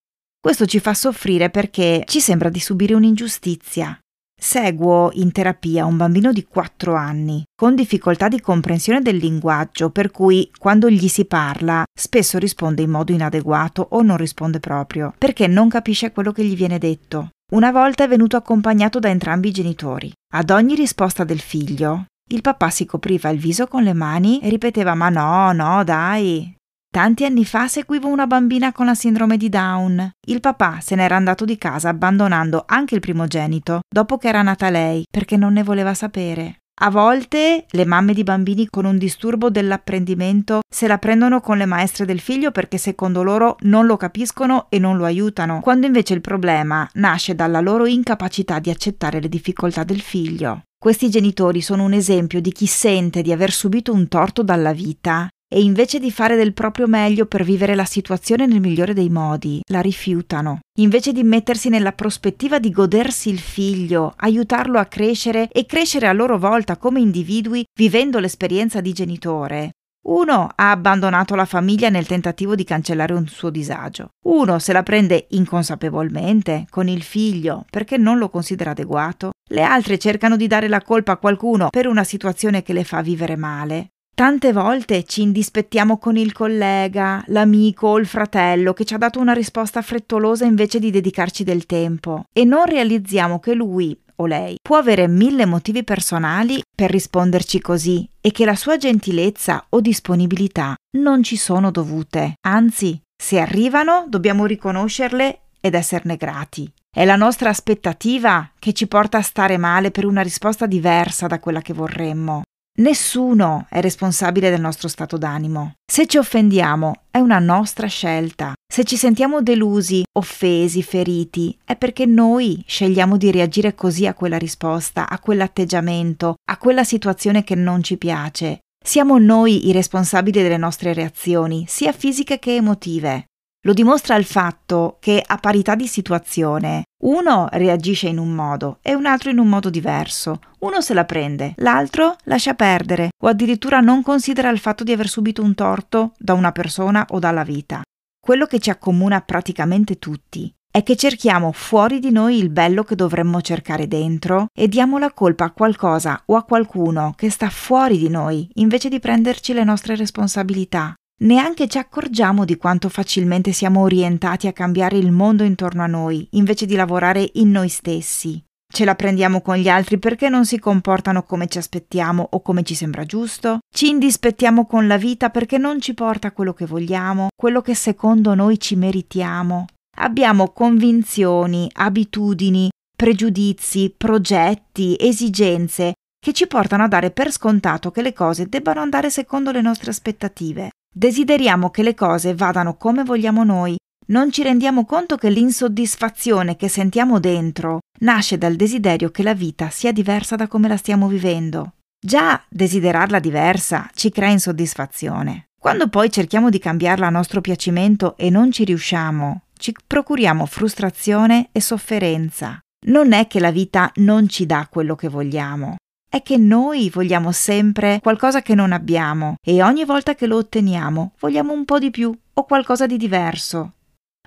Questo 0.47 0.67
ci 0.67 0.79
fa 0.79 0.95
soffrire 0.95 1.51
perché 1.51 2.05
ci 2.07 2.21
sembra 2.21 2.51
di 2.51 2.61
subire 2.61 2.95
un'ingiustizia. 2.95 3.99
Seguo 4.41 5.11
in 5.15 5.33
terapia 5.33 5.85
un 5.87 5.97
bambino 5.97 6.33
di 6.33 6.45
4 6.45 6.95
anni 6.95 7.43
con 7.53 7.75
difficoltà 7.75 8.29
di 8.29 8.41
comprensione 8.41 9.01
del 9.03 9.17
linguaggio, 9.17 9.91
per 9.91 10.13
cui 10.13 10.49
quando 10.57 10.89
gli 10.89 11.09
si 11.09 11.25
parla 11.25 11.83
spesso 11.93 12.39
risponde 12.39 12.83
in 12.83 12.91
modo 12.91 13.11
inadeguato 13.11 13.89
o 13.91 14.03
non 14.03 14.19
risponde 14.19 14.61
proprio, 14.61 15.13
perché 15.19 15.49
non 15.49 15.69
capisce 15.69 16.13
quello 16.13 16.31
che 16.31 16.45
gli 16.45 16.55
viene 16.55 16.79
detto. 16.79 17.31
Una 17.53 17.73
volta 17.73 18.05
è 18.05 18.09
venuto 18.09 18.37
accompagnato 18.37 19.01
da 19.01 19.09
entrambi 19.09 19.49
i 19.49 19.53
genitori. 19.53 20.13
Ad 20.33 20.51
ogni 20.51 20.77
risposta 20.77 21.25
del 21.25 21.41
figlio, 21.41 22.05
il 22.31 22.43
papà 22.43 22.71
si 22.71 22.85
copriva 22.85 23.31
il 23.31 23.41
viso 23.41 23.67
con 23.67 23.83
le 23.83 23.95
mani 23.95 24.39
e 24.39 24.49
ripeteva 24.49 24.95
Ma 24.95 25.09
no, 25.09 25.51
no, 25.51 25.83
dai. 25.83 26.56
Tanti 26.97 27.27
anni 27.27 27.45
fa 27.45 27.69
seguivo 27.69 28.09
una 28.09 28.27
bambina 28.27 28.73
con 28.73 28.87
la 28.87 28.95
sindrome 28.95 29.37
di 29.37 29.51
Down. 29.51 30.13
Il 30.29 30.41
papà 30.41 30.79
se 30.81 30.95
n'era 30.95 31.15
andato 31.15 31.45
di 31.45 31.59
casa 31.59 31.91
abbandonando 31.91 32.65
anche 32.67 32.95
il 32.95 33.03
primogenito 33.03 33.81
dopo 33.87 34.17
che 34.17 34.29
era 34.29 34.41
nata 34.41 34.71
lei 34.71 35.05
perché 35.11 35.37
non 35.37 35.53
ne 35.53 35.63
voleva 35.63 35.93
sapere. 35.93 36.63
A 36.81 36.89
volte 36.89 37.67
le 37.69 37.85
mamme 37.85 38.15
di 38.15 38.23
bambini 38.23 38.67
con 38.71 38.87
un 38.87 38.97
disturbo 38.97 39.51
dell'apprendimento 39.51 40.61
se 40.67 40.87
la 40.87 40.97
prendono 40.97 41.43
con 41.43 41.59
le 41.59 41.67
maestre 41.67 42.07
del 42.07 42.19
figlio 42.19 42.51
perché 42.51 42.79
secondo 42.79 43.23
loro 43.23 43.57
non 43.65 43.85
lo 43.85 43.99
capiscono 43.99 44.69
e 44.71 44.79
non 44.79 44.97
lo 44.97 45.05
aiutano, 45.05 45.61
quando 45.61 45.85
invece 45.85 46.15
il 46.15 46.23
problema 46.23 46.89
nasce 46.95 47.35
dalla 47.35 47.61
loro 47.61 47.85
incapacità 47.85 48.59
di 48.59 48.71
accettare 48.71 49.21
le 49.21 49.29
difficoltà 49.29 49.85
del 49.85 50.01
figlio. 50.01 50.63
Questi 50.79 51.11
genitori 51.11 51.61
sono 51.61 51.85
un 51.85 51.93
esempio 51.93 52.41
di 52.41 52.53
chi 52.53 52.65
sente 52.65 53.21
di 53.21 53.33
aver 53.33 53.53
subito 53.53 53.93
un 53.93 54.09
torto 54.09 54.43
dalla 54.43 54.73
vita 54.73 55.29
e 55.49 55.63
invece 55.63 55.99
di 55.99 56.11
fare 56.11 56.37
del 56.37 56.53
proprio 56.53 56.87
meglio 56.87 57.27
per 57.27 57.45
vivere 57.45 57.75
la 57.75 57.85
situazione 57.85 58.47
nel 58.47 58.61
migliore 58.61 58.95
dei 58.95 59.09
modi, 59.09 59.61
la 59.71 59.81
rifiutano. 59.81 60.61
Invece 60.79 61.13
di 61.13 61.23
mettersi 61.23 61.69
nella 61.69 61.93
prospettiva 61.93 62.59
di 62.59 62.71
godersi 62.71 63.29
il 63.29 63.39
figlio, 63.39 64.15
aiutarlo 64.17 64.79
a 64.79 64.87
crescere 64.87 65.49
e 65.51 65.67
crescere 65.67 66.07
a 66.09 66.13
loro 66.13 66.39
volta 66.39 66.77
come 66.77 67.01
individui 67.01 67.65
vivendo 67.75 68.19
l'esperienza 68.19 68.81
di 68.81 68.93
genitore, 68.93 69.71
uno 70.07 70.49
ha 70.55 70.71
abbandonato 70.71 71.35
la 71.35 71.45
famiglia 71.45 71.89
nel 71.89 72.07
tentativo 72.07 72.55
di 72.55 72.63
cancellare 72.63 73.13
un 73.13 73.27
suo 73.27 73.51
disagio. 73.51 74.11
Uno 74.27 74.61
se 74.61 74.73
la 74.73 74.85
prende 74.85 75.27
inconsapevolmente 75.31 76.67
con 76.71 76.87
il 76.87 77.03
figlio 77.03 77.65
perché 77.69 77.97
non 77.97 78.19
lo 78.19 78.29
considera 78.29 78.71
adeguato. 78.71 79.33
Le 79.49 79.63
altre 79.63 79.99
cercano 79.99 80.37
di 80.37 80.47
dare 80.47 80.69
la 80.69 80.81
colpa 80.81 81.13
a 81.13 81.17
qualcuno 81.17 81.71
per 81.71 81.89
una 81.89 82.05
situazione 82.05 82.63
che 82.63 82.73
le 82.73 82.85
fa 82.85 83.03
vivere 83.03 83.35
male. 83.35 83.89
Tante 84.17 84.55
volte 84.55 85.05
ci 85.05 85.21
indispettiamo 85.21 85.99
con 85.99 86.17
il 86.17 86.33
collega, 86.33 87.23
l'amico 87.27 87.89
o 87.89 87.99
il 87.99 88.07
fratello 88.07 88.73
che 88.73 88.87
ci 88.87 88.95
ha 88.95 88.97
dato 88.97 89.21
una 89.21 89.35
risposta 89.35 89.83
frettolosa 89.83 90.47
invece 90.47 90.79
di 90.79 90.91
dedicarci 90.91 91.45
del 91.45 91.67
tempo 91.67 92.25
e 92.33 92.47
non 92.47 92.65
realizziamo 92.65 93.39
che 93.41 93.53
lui 93.53 93.95
o 94.15 94.25
lei 94.25 94.57
può 94.63 94.79
avere 94.79 95.07
mille 95.07 95.45
motivi 95.45 95.85
personali 95.85 96.63
per 96.75 96.91
risponderci 96.91 97.61
così 97.61 98.09
e 98.23 98.33
che 98.33 98.47
la 98.47 98.55
sua 98.55 98.79
gentilezza 98.79 99.67
o 99.69 99.83
disponibilità 99.83 100.75
non 100.97 101.23
ci 101.23 101.37
sono 101.37 101.71
dovute. 101.71 102.37
Anzi, 102.47 102.99
se 103.15 103.39
arrivano 103.39 104.07
dobbiamo 104.09 104.47
riconoscerle 104.47 105.41
ed 105.61 105.75
esserne 105.75 106.17
grati. 106.17 106.67
È 106.89 107.05
la 107.05 107.17
nostra 107.17 107.51
aspettativa 107.51 108.51
che 108.59 108.73
ci 108.73 108.87
porta 108.87 109.19
a 109.19 109.23
stare 109.23 109.59
male 109.59 109.91
per 109.91 110.07
una 110.07 110.23
risposta 110.23 110.65
diversa 110.65 111.27
da 111.27 111.39
quella 111.39 111.61
che 111.61 111.75
vorremmo. 111.75 112.45
Nessuno 112.79 113.67
è 113.71 113.81
responsabile 113.81 114.51
del 114.51 114.61
nostro 114.61 114.89
stato 114.89 115.17
d'animo. 115.17 115.77
Se 115.91 116.07
ci 116.07 116.19
offendiamo 116.19 117.05
è 117.11 117.19
una 117.19 117.39
nostra 117.39 117.87
scelta. 117.87 118.53
Se 118.71 118.85
ci 118.85 118.99
sentiamo 118.99 119.41
delusi, 119.41 120.05
offesi, 120.19 120.83
feriti, 120.83 121.57
è 121.65 121.75
perché 121.77 122.05
noi 122.05 122.63
scegliamo 122.67 123.17
di 123.17 123.31
reagire 123.31 123.75
così 123.75 124.07
a 124.07 124.13
quella 124.13 124.37
risposta, 124.37 125.09
a 125.09 125.19
quell'atteggiamento, 125.19 126.35
a 126.51 126.59
quella 126.59 126.85
situazione 126.85 127.45
che 127.45 127.55
non 127.55 127.83
ci 127.83 127.97
piace. 127.97 128.59
Siamo 128.85 129.17
noi 129.17 129.69
i 129.69 129.73
responsabili 129.73 130.43
delle 130.43 130.59
nostre 130.59 130.93
reazioni, 130.93 131.65
sia 131.67 131.93
fisiche 131.93 132.39
che 132.39 132.57
emotive. 132.57 133.25
Lo 133.67 133.73
dimostra 133.73 134.15
il 134.15 134.25
fatto 134.25 134.97
che 135.01 135.21
a 135.27 135.39
parità 135.39 135.75
di 135.75 135.89
situazione 135.89 136.85
uno 137.03 137.49
reagisce 137.51 138.07
in 138.07 138.19
un 138.19 138.33
modo 138.33 138.79
e 138.81 138.95
un 138.95 139.07
altro 139.07 139.31
in 139.31 139.41
un 139.41 139.49
modo 139.49 139.71
diverso. 139.71 140.39
Uno 140.61 140.81
se 140.81 140.95
la 140.95 141.05
prende, 141.05 141.55
l'altro 141.57 142.15
lascia 142.27 142.55
perdere 142.55 143.09
o 143.21 143.27
addirittura 143.27 143.81
non 143.81 144.03
considera 144.03 144.51
il 144.51 144.61
fatto 144.61 144.85
di 144.85 144.93
aver 144.93 145.09
subito 145.09 145.43
un 145.43 145.57
torto 145.57 146.13
da 146.17 146.35
una 146.35 146.53
persona 146.53 147.07
o 147.11 147.19
dalla 147.19 147.43
vita. 147.43 147.83
Quello 148.25 148.47
che 148.47 148.61
ci 148.61 148.71
accomuna 148.71 149.21
praticamente 149.23 149.99
tutti 149.99 150.49
è 150.71 150.85
che 150.85 150.95
cerchiamo 150.95 151.51
fuori 151.51 151.99
di 151.99 152.13
noi 152.13 152.39
il 152.39 152.51
bello 152.51 152.85
che 152.85 152.95
dovremmo 152.95 153.41
cercare 153.41 153.89
dentro 153.89 154.47
e 154.57 154.69
diamo 154.69 154.99
la 154.99 155.11
colpa 155.11 155.47
a 155.47 155.51
qualcosa 155.51 156.23
o 156.27 156.37
a 156.37 156.45
qualcuno 156.45 157.15
che 157.17 157.31
sta 157.31 157.51
fuori 157.51 157.99
di 157.99 158.11
noi 158.11 158.49
invece 158.55 158.89
di 158.89 159.01
prenderci 159.01 159.53
le 159.53 159.65
nostre 159.65 159.97
responsabilità. 159.97 160.95
Neanche 161.19 161.67
ci 161.67 161.79
accorgiamo 161.79 162.45
di 162.45 162.59
quanto 162.59 162.91
facilmente 162.91 163.53
siamo 163.53 163.81
orientati 163.81 164.49
a 164.49 164.53
cambiare 164.53 164.99
il 164.99 165.13
mondo 165.13 165.45
intorno 165.45 165.83
a 165.83 165.87
noi, 165.87 166.29
invece 166.33 166.67
di 166.67 166.75
lavorare 166.75 167.31
in 167.35 167.51
noi 167.51 167.71
stessi. 167.71 168.43
Ce 168.71 168.85
la 168.85 168.95
prendiamo 168.95 169.41
con 169.41 169.57
gli 169.57 169.69
altri 169.69 169.99
perché 169.99 170.29
non 170.29 170.45
si 170.45 170.59
comportano 170.59 171.23
come 171.23 171.47
ci 171.47 171.57
aspettiamo 171.57 172.29
o 172.33 172.43
come 172.43 172.65
ci 172.65 172.75
sembra 172.75 173.07
giusto? 173.07 173.61
Ci 173.75 173.89
indispettiamo 173.89 174.67
con 174.67 174.87
la 174.87 174.99
vita 174.99 175.31
perché 175.31 175.57
non 175.57 175.81
ci 175.81 175.95
porta 175.95 176.33
quello 176.33 176.53
che 176.53 176.67
vogliamo, 176.67 177.29
quello 177.35 177.63
che 177.63 177.75
secondo 177.75 178.35
noi 178.35 178.61
ci 178.61 178.77
meritiamo? 178.77 179.65
Abbiamo 179.99 180.51
convinzioni, 180.51 181.71
abitudini, 181.73 182.69
pregiudizi, 182.95 183.95
progetti, 183.97 184.97
esigenze 185.01 185.95
che 186.19 186.33
ci 186.35 186.47
portano 186.47 186.83
a 186.83 186.89
dare 186.89 187.11
per 187.11 187.33
scontato 187.33 187.91
che 187.91 188.03
le 188.03 188.13
cose 188.13 188.49
debbano 188.49 188.81
andare 188.81 189.09
secondo 189.09 189.51
le 189.53 189.63
nostre 189.63 189.91
aspettative. 189.91 190.71
Desideriamo 190.99 191.69
che 191.69 191.83
le 191.83 191.93
cose 191.93 192.35
vadano 192.35 192.79
come 192.79 193.05
vogliamo 193.05 193.45
noi, 193.45 193.77
non 194.07 194.33
ci 194.33 194.43
rendiamo 194.43 194.87
conto 194.87 195.17
che 195.17 195.29
l'insoddisfazione 195.29 196.57
che 196.57 196.69
sentiamo 196.69 197.21
dentro 197.21 197.81
nasce 198.01 198.39
dal 198.39 198.57
desiderio 198.57 199.11
che 199.11 199.23
la 199.23 199.35
vita 199.35 199.69
sia 199.69 199.93
diversa 199.93 200.37
da 200.37 200.49
come 200.49 200.69
la 200.69 200.79
stiamo 200.79 201.07
vivendo. 201.07 201.75
Già 202.03 202.43
desiderarla 202.49 203.19
diversa 203.19 203.91
ci 203.93 204.11
crea 204.11 204.31
insoddisfazione. 204.31 205.49
Quando 205.61 205.89
poi 205.89 206.11
cerchiamo 206.11 206.49
di 206.49 206.59
cambiarla 206.59 207.09
a 207.09 207.11
nostro 207.11 207.43
piacimento 207.43 208.17
e 208.17 208.31
non 208.31 208.51
ci 208.51 208.65
riusciamo, 208.65 209.43
ci 209.59 209.75
procuriamo 209.87 210.47
frustrazione 210.47 211.51
e 211.53 211.61
sofferenza. 211.61 212.59
Non 212.87 213.13
è 213.13 213.27
che 213.27 213.39
la 213.39 213.51
vita 213.51 213.93
non 213.97 214.31
ci 214.31 214.47
dà 214.47 214.67
quello 214.71 214.95
che 214.95 215.09
vogliamo, 215.09 215.77
è 216.09 216.23
che 216.23 216.37
noi 216.37 216.91
vogliamo 216.91 217.33
sempre 217.33 217.99
qualcosa 218.03 218.43
che 218.43 218.55
non 218.55 218.73
abbiamo 218.73 219.37
e 219.45 219.63
ogni 219.63 219.85
volta 219.85 220.15
che 220.15 220.27
lo 220.27 220.37
otteniamo 220.37 221.13
vogliamo 221.19 221.53
un 221.53 221.65
po' 221.65 221.79
di 221.79 221.91
più 221.91 222.17
o 222.35 222.45
qualcosa 222.45 222.87
di 222.87 222.97
diverso. 222.97 223.73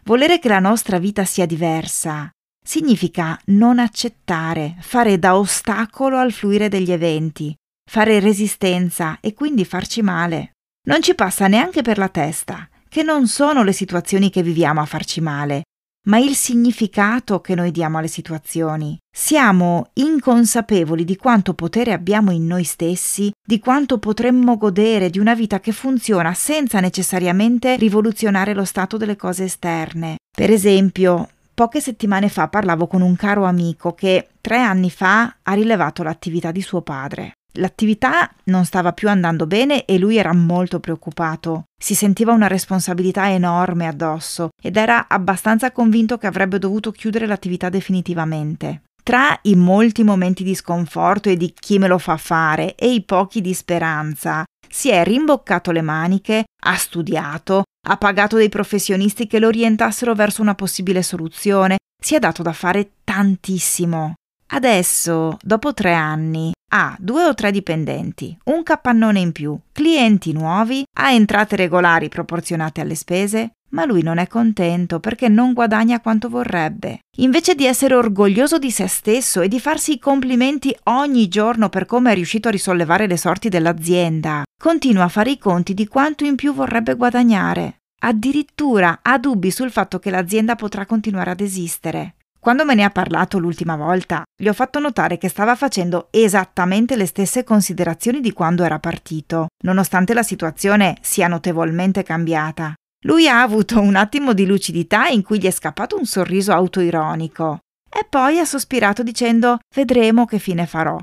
Volere 0.03 0.39
che 0.39 0.47
la 0.47 0.59
nostra 0.59 0.99
vita 0.99 1.23
sia 1.25 1.45
diversa 1.45 2.29
significa 2.63 3.39
non 3.45 3.79
accettare, 3.79 4.75
fare 4.79 5.17
da 5.17 5.37
ostacolo 5.37 6.17
al 6.17 6.31
fluire 6.31 6.67
degli 6.69 6.91
eventi, 6.91 7.55
fare 7.89 8.19
resistenza 8.19 9.17
e 9.21 9.33
quindi 9.33 9.65
farci 9.65 10.01
male. 10.01 10.51
Non 10.87 11.01
ci 11.01 11.15
passa 11.15 11.47
neanche 11.47 11.81
per 11.81 11.97
la 11.97 12.09
testa 12.09 12.67
che 12.87 13.03
non 13.03 13.27
sono 13.27 13.63
le 13.63 13.71
situazioni 13.71 14.29
che 14.29 14.41
viviamo 14.41 14.81
a 14.81 14.85
farci 14.85 15.21
male, 15.21 15.63
ma 16.09 16.17
il 16.17 16.35
significato 16.35 17.39
che 17.39 17.55
noi 17.55 17.71
diamo 17.71 17.99
alle 17.99 18.07
situazioni. 18.07 18.97
Siamo 19.15 19.91
inconsapevoli 19.93 21.05
di 21.05 21.15
quanto 21.15 21.53
potere 21.53 21.93
abbiamo 21.93 22.31
in 22.31 22.47
noi 22.47 22.63
stessi, 22.63 23.31
di 23.45 23.59
quanto 23.59 23.99
potremmo 23.99 24.57
godere 24.57 25.09
di 25.09 25.19
una 25.19 25.35
vita 25.35 25.59
che 25.59 25.71
funziona 25.71 26.33
senza 26.33 26.79
necessariamente 26.79 27.75
rivoluzionare 27.75 28.53
lo 28.53 28.65
stato 28.65 28.97
delle 28.97 29.15
cose 29.15 29.43
esterne. 29.45 30.17
Per 30.35 30.49
esempio, 30.49 31.29
poche 31.53 31.79
settimane 31.79 32.27
fa 32.27 32.47
parlavo 32.47 32.87
con 32.87 33.01
un 33.01 33.15
caro 33.15 33.43
amico 33.43 33.93
che 33.93 34.29
tre 34.41 34.57
anni 34.57 34.89
fa 34.89 35.35
ha 35.43 35.53
rilevato 35.53 36.01
l'attività 36.01 36.51
di 36.51 36.61
suo 36.61 36.81
padre. 36.81 37.33
L'attività 37.53 38.31
non 38.45 38.63
stava 38.65 38.93
più 38.93 39.09
andando 39.09 39.47
bene 39.47 39.85
e 39.85 39.97
lui 39.97 40.17
era 40.17 40.33
molto 40.33 40.79
preoccupato. 40.79 41.63
Si 41.81 41.95
sentiva 41.95 42.31
una 42.31 42.47
responsabilità 42.47 43.29
enorme 43.31 43.87
addosso 43.87 44.49
ed 44.61 44.77
era 44.77 45.07
abbastanza 45.07 45.71
convinto 45.71 46.17
che 46.17 46.27
avrebbe 46.27 46.59
dovuto 46.59 46.91
chiudere 46.91 47.25
l'attività 47.25 47.69
definitivamente. 47.69 48.83
Tra 49.01 49.37
i 49.43 49.55
molti 49.55 50.03
momenti 50.03 50.43
di 50.43 50.53
sconforto 50.53 51.29
e 51.29 51.37
di 51.37 51.51
chi 51.57 51.79
me 51.79 51.87
lo 51.87 51.97
fa 51.97 52.17
fare 52.17 52.75
e 52.75 52.93
i 52.93 53.03
pochi 53.03 53.41
di 53.41 53.55
speranza, 53.55 54.43
si 54.69 54.89
è 54.89 55.03
rimboccato 55.03 55.71
le 55.71 55.81
maniche, 55.81 56.43
ha 56.63 56.75
studiato, 56.75 57.63
ha 57.87 57.97
pagato 57.97 58.35
dei 58.35 58.49
professionisti 58.49 59.25
che 59.25 59.39
lo 59.39 59.47
orientassero 59.47 60.13
verso 60.13 60.43
una 60.43 60.53
possibile 60.53 61.01
soluzione, 61.01 61.77
si 61.99 62.13
è 62.13 62.19
dato 62.19 62.43
da 62.43 62.53
fare 62.53 62.91
tantissimo. 63.03 64.13
Adesso, 64.51 65.37
dopo 65.41 65.73
tre 65.73 65.93
anni, 65.93 66.51
ha 66.69 66.95
due 66.99 67.25
o 67.25 67.33
tre 67.33 67.51
dipendenti, 67.51 68.37
un 68.45 68.63
capannone 68.63 69.19
in 69.19 69.31
più, 69.31 69.57
clienti 69.71 70.33
nuovi, 70.33 70.83
ha 70.97 71.11
entrate 71.11 71.55
regolari 71.55 72.09
proporzionate 72.09 72.81
alle 72.81 72.95
spese, 72.95 73.51
ma 73.69 73.85
lui 73.85 74.01
non 74.01 74.17
è 74.17 74.27
contento 74.27 74.99
perché 74.99 75.27
non 75.27 75.53
guadagna 75.53 75.99
quanto 75.99 76.29
vorrebbe. 76.29 76.99
Invece 77.17 77.55
di 77.55 77.65
essere 77.65 77.95
orgoglioso 77.95 78.57
di 78.57 78.71
se 78.71 78.87
stesso 78.87 79.41
e 79.41 79.47
di 79.47 79.59
farsi 79.59 79.93
i 79.93 79.99
complimenti 79.99 80.75
ogni 80.85 81.27
giorno 81.27 81.69
per 81.69 81.85
come 81.85 82.11
è 82.11 82.15
riuscito 82.15 82.47
a 82.47 82.51
risollevare 82.51 83.07
le 83.07 83.17
sorti 83.17 83.49
dell'azienda, 83.49 84.43
continua 84.59 85.03
a 85.03 85.09
fare 85.09 85.31
i 85.31 85.37
conti 85.37 85.73
di 85.73 85.87
quanto 85.87 86.25
in 86.25 86.35
più 86.35 86.53
vorrebbe 86.53 86.95
guadagnare. 86.95 87.75
Addirittura 88.01 88.99
ha 89.01 89.17
dubbi 89.17 89.51
sul 89.51 89.71
fatto 89.71 89.99
che 89.99 90.09
l'azienda 90.09 90.55
potrà 90.55 90.85
continuare 90.85 91.31
ad 91.31 91.41
esistere. 91.41 92.15
Quando 92.39 92.63
me 92.63 92.73
ne 92.73 92.83
ha 92.83 92.89
parlato 92.89 93.37
l'ultima 93.37 93.75
volta, 93.75 94.23
gli 94.35 94.47
ho 94.47 94.53
fatto 94.53 94.79
notare 94.79 95.17
che 95.17 95.27
stava 95.27 95.55
facendo 95.55 96.07
esattamente 96.09 96.95
le 96.95 97.05
stesse 97.05 97.43
considerazioni 97.43 98.21
di 98.21 98.31
quando 98.31 98.63
era 98.63 98.79
partito, 98.79 99.47
nonostante 99.65 100.13
la 100.13 100.23
situazione 100.23 100.97
sia 101.01 101.27
notevolmente 101.27 102.01
cambiata. 102.01 102.73
Lui 103.03 103.27
ha 103.27 103.41
avuto 103.41 103.81
un 103.81 103.95
attimo 103.95 104.33
di 104.33 104.45
lucidità 104.45 105.07
in 105.07 105.21
cui 105.21 105.39
gli 105.39 105.47
è 105.47 105.51
scappato 105.51 105.97
un 105.97 106.05
sorriso 106.05 106.53
autoironico 106.53 107.59
e 107.89 108.05
poi 108.09 108.39
ha 108.39 108.45
sospirato 108.45 109.03
dicendo 109.03 109.59
vedremo 109.75 110.25
che 110.25 110.39
fine 110.39 110.65
farò. 110.65 110.97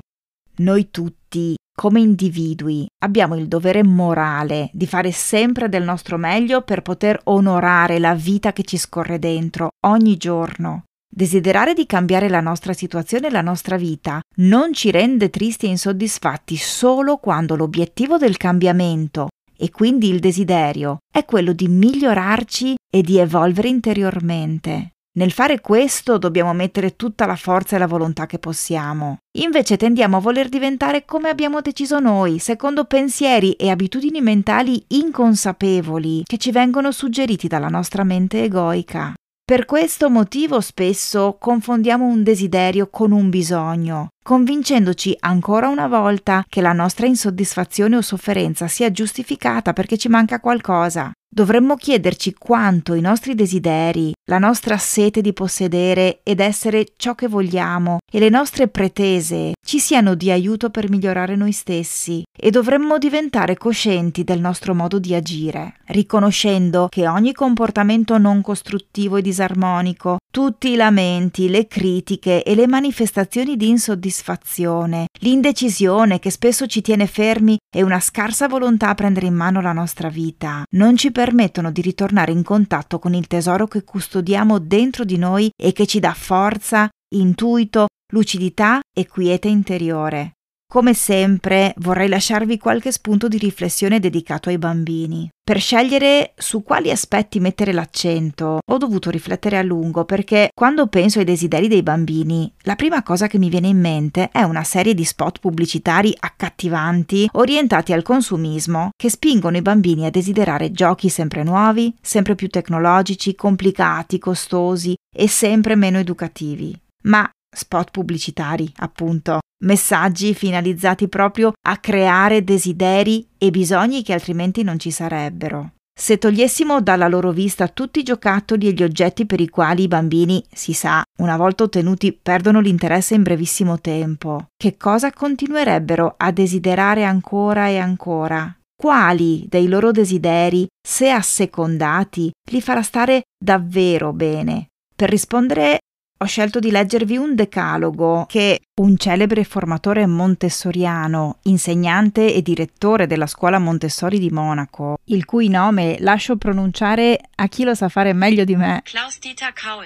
Noi 0.57 0.89
tutti, 0.89 1.55
come 1.75 1.99
individui, 1.99 2.87
abbiamo 3.03 3.35
il 3.35 3.47
dovere 3.47 3.83
morale 3.83 4.69
di 4.73 4.87
fare 4.87 5.11
sempre 5.11 5.69
del 5.69 5.83
nostro 5.83 6.17
meglio 6.17 6.63
per 6.63 6.81
poter 6.81 7.19
onorare 7.25 7.99
la 7.99 8.15
vita 8.15 8.53
che 8.53 8.63
ci 8.63 8.77
scorre 8.77 9.19
dentro 9.19 9.69
ogni 9.85 10.17
giorno. 10.17 10.85
Desiderare 11.09 11.73
di 11.73 11.85
cambiare 11.85 12.29
la 12.29 12.41
nostra 12.41 12.73
situazione 12.73 13.27
e 13.27 13.31
la 13.31 13.41
nostra 13.41 13.77
vita 13.77 14.19
non 14.37 14.73
ci 14.73 14.91
rende 14.91 15.29
tristi 15.29 15.65
e 15.65 15.69
insoddisfatti 15.69 16.55
solo 16.57 17.17
quando 17.17 17.55
l'obiettivo 17.55 18.17
del 18.17 18.37
cambiamento 18.37 19.29
e 19.57 19.71
quindi 19.71 20.09
il 20.09 20.19
desiderio 20.19 20.99
è 21.11 21.25
quello 21.25 21.53
di 21.53 21.67
migliorarci 21.67 22.75
e 22.89 23.01
di 23.01 23.17
evolvere 23.17 23.69
interiormente. 23.69 24.91
Nel 25.17 25.31
fare 25.31 25.61
questo 25.61 26.19
dobbiamo 26.19 26.53
mettere 26.53 26.95
tutta 26.95 27.25
la 27.25 27.35
forza 27.35 27.75
e 27.75 27.79
la 27.79 27.87
volontà 27.87 28.27
che 28.27 28.37
possiamo. 28.37 29.17
Invece 29.39 29.75
tendiamo 29.75 30.17
a 30.17 30.19
voler 30.19 30.47
diventare 30.47 31.05
come 31.05 31.29
abbiamo 31.29 31.61
deciso 31.61 31.97
noi, 31.97 32.37
secondo 32.37 32.85
pensieri 32.85 33.53
e 33.53 33.71
abitudini 33.71 34.21
mentali 34.21 34.83
inconsapevoli 34.89 36.21
che 36.23 36.37
ci 36.37 36.51
vengono 36.51 36.91
suggeriti 36.91 37.47
dalla 37.47 37.69
nostra 37.69 38.03
mente 38.03 38.43
egoica. 38.43 39.13
Per 39.49 39.63
questo 39.63 40.09
motivo 40.09 40.59
spesso 40.59 41.37
confondiamo 41.39 42.05
un 42.05 42.21
desiderio 42.21 42.89
con 42.89 43.13
un 43.13 43.29
bisogno, 43.29 44.09
convincendoci 44.21 45.15
ancora 45.21 45.69
una 45.69 45.87
volta 45.87 46.43
che 46.49 46.59
la 46.59 46.73
nostra 46.73 47.05
insoddisfazione 47.05 47.95
o 47.95 48.01
sofferenza 48.01 48.67
sia 48.67 48.91
giustificata 48.91 49.71
perché 49.71 49.97
ci 49.97 50.09
manca 50.09 50.41
qualcosa. 50.41 51.13
Dovremmo 51.29 51.75
chiederci 51.75 52.33
quanto 52.33 52.93
i 52.93 53.01
nostri 53.01 53.35
desideri, 53.35 54.13
la 54.29 54.39
nostra 54.39 54.77
sete 54.77 55.19
di 55.21 55.33
possedere 55.33 56.21
ed 56.23 56.39
essere 56.39 56.93
ciò 56.95 57.15
che 57.15 57.27
vogliamo 57.27 57.97
e 58.09 58.19
le 58.19 58.29
nostre 58.29 58.69
pretese 58.69 59.51
ci 59.61 59.79
siano 59.79 60.15
di 60.15 60.31
aiuto 60.31 60.69
per 60.69 60.89
migliorare 60.89 61.35
noi 61.35 61.51
stessi 61.51 62.23
e 62.35 62.49
dovremmo 62.49 62.97
diventare 62.97 63.57
coscienti 63.57 64.23
del 64.23 64.39
nostro 64.39 64.73
modo 64.73 64.99
di 64.99 65.13
agire, 65.13 65.75
riconoscendo 65.87 66.87
che 66.89 67.07
ogni 67.07 67.33
comportamento 67.33 68.17
non 68.17 68.41
costruttivo 68.41 69.17
e 69.17 69.21
disarmonico, 69.21 70.17
tutti 70.29 70.71
i 70.71 70.75
lamenti, 70.75 71.49
le 71.49 71.67
critiche 71.67 72.43
e 72.43 72.55
le 72.55 72.67
manifestazioni 72.67 73.55
di 73.55 73.69
insoddisfazione, 73.69 75.07
l'indecisione 75.19 76.19
che 76.19 76.29
spesso 76.29 76.67
ci 76.67 76.81
tiene 76.81 77.07
fermi 77.07 77.57
e 77.73 77.83
una 77.83 77.99
scarsa 77.99 78.47
volontà 78.47 78.89
a 78.89 78.95
prendere 78.95 79.27
in 79.27 79.33
mano 79.33 79.61
la 79.61 79.73
nostra 79.73 80.09
vita, 80.09 80.63
non 80.75 80.95
ci 80.95 81.11
permettono 81.11 81.71
di 81.71 81.81
ritornare 81.81 82.31
in 82.31 82.43
contatto 82.43 82.99
con 82.99 83.13
il 83.13 83.27
tesoro 83.27 83.67
che 83.67 83.83
custodiamo 83.83 84.59
dentro 84.59 85.03
di 85.03 85.17
noi 85.17 85.49
e 85.55 85.73
che 85.73 85.85
ci 85.85 85.99
dà 85.99 86.13
forza, 86.13 86.89
intuito, 87.15 87.87
lucidità 88.13 88.79
e 88.93 89.05
quiete 89.05 89.47
interiore. 89.47 90.36
Come 90.69 90.93
sempre 90.93 91.73
vorrei 91.77 92.09
lasciarvi 92.09 92.57
qualche 92.57 92.91
spunto 92.91 93.29
di 93.29 93.37
riflessione 93.37 94.01
dedicato 94.01 94.49
ai 94.49 94.57
bambini. 94.57 95.29
Per 95.41 95.61
scegliere 95.61 96.33
su 96.35 96.61
quali 96.61 96.91
aspetti 96.91 97.39
mettere 97.39 97.71
l'accento 97.71 98.59
ho 98.61 98.77
dovuto 98.77 99.09
riflettere 99.09 99.57
a 99.57 99.61
lungo 99.61 100.03
perché 100.03 100.49
quando 100.53 100.87
penso 100.87 101.19
ai 101.19 101.25
desideri 101.25 101.69
dei 101.69 101.83
bambini, 101.83 102.53
la 102.63 102.75
prima 102.75 103.01
cosa 103.01 103.27
che 103.27 103.37
mi 103.37 103.47
viene 103.47 103.69
in 103.69 103.79
mente 103.79 104.27
è 104.29 104.41
una 104.41 104.65
serie 104.65 104.93
di 104.93 105.05
spot 105.05 105.39
pubblicitari 105.39 106.13
accattivanti 106.19 107.29
orientati 107.31 107.93
al 107.93 108.03
consumismo 108.03 108.89
che 108.93 109.09
spingono 109.09 109.55
i 109.55 109.61
bambini 109.61 110.05
a 110.05 110.09
desiderare 110.09 110.73
giochi 110.73 111.07
sempre 111.07 111.43
nuovi, 111.43 111.95
sempre 112.01 112.35
più 112.35 112.49
tecnologici, 112.49 113.35
complicati, 113.35 114.19
costosi 114.19 114.95
e 115.15 115.29
sempre 115.29 115.77
meno 115.77 115.97
educativi. 115.97 116.77
Ma 117.03 117.27
spot 117.55 117.91
pubblicitari, 117.91 118.69
appunto, 118.79 119.39
messaggi 119.63 120.33
finalizzati 120.33 121.07
proprio 121.07 121.53
a 121.67 121.77
creare 121.77 122.43
desideri 122.43 123.27
e 123.37 123.49
bisogni 123.49 124.03
che 124.03 124.13
altrimenti 124.13 124.63
non 124.63 124.79
ci 124.79 124.91
sarebbero. 124.91 125.71
Se 125.99 126.19
togliessimo 126.19 126.79
dalla 126.79 127.07
loro 127.07 127.31
vista 127.31 127.67
tutti 127.67 127.99
i 127.99 128.03
giocattoli 128.03 128.67
e 128.67 128.73
gli 128.73 128.83
oggetti 128.83 129.25
per 129.25 129.41
i 129.41 129.49
quali 129.49 129.83
i 129.83 129.87
bambini, 129.87 130.43
si 130.53 130.73
sa, 130.73 131.01
una 131.21 131.37
volta 131.37 131.63
ottenuti 131.63 132.13
perdono 132.13 132.59
l'interesse 132.59 133.15
in 133.15 133.23
brevissimo 133.23 133.79
tempo, 133.79 134.45
che 134.55 134.77
cosa 134.77 135.11
continuerebbero 135.11 136.13
a 136.15 136.31
desiderare 136.31 137.03
ancora 137.03 137.69
e 137.69 137.79
ancora? 137.79 138.55
Quali 138.79 139.47
dei 139.49 139.67
loro 139.67 139.89
desideri, 139.89 140.67
se 140.87 141.09
assecondati, 141.09 142.31
li 142.51 142.61
farà 142.61 142.83
stare 142.83 143.23
davvero 143.35 144.13
bene? 144.13 144.67
Per 144.95 145.09
rispondere 145.09 145.79
ho 146.19 146.25
scelto 146.25 146.59
di 146.59 146.71
leggervi 146.71 147.15
un 147.15 147.35
decalogo 147.35 148.25
che 148.27 148.61
un 148.81 148.97
celebre 148.97 149.43
formatore 149.43 150.07
montessoriano, 150.07 151.37
insegnante 151.43 152.33
e 152.33 152.41
direttore 152.41 153.05
della 153.05 153.27
scuola 153.27 153.59
Montessori 153.59 154.17
di 154.17 154.31
Monaco, 154.31 154.97
il 155.05 155.25
cui 155.25 155.47
nome 155.47 155.97
lascio 155.99 156.35
pronunciare 156.37 157.19
a 157.35 157.47
chi 157.47 157.63
lo 157.63 157.75
sa 157.75 157.87
fare 157.89 158.13
meglio 158.13 158.45
di 158.45 158.55
me, 158.55 158.81
Klaus-Dieter 158.83 159.53
Kaul, 159.53 159.85